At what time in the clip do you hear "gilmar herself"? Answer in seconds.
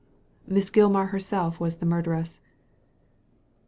0.71-1.59